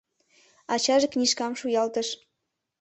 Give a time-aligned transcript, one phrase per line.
[0.73, 2.07] Ачаже книжкам шуялтыш.